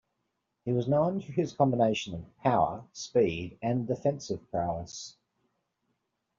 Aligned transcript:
He 0.65 0.73
was 0.73 0.87
known 0.87 1.21
for 1.21 1.31
his 1.31 1.53
combination 1.53 2.15
of 2.15 2.37
power, 2.39 2.85
speed, 2.91 3.59
and 3.61 3.85
defensive 3.85 4.49
prowess. 4.49 5.15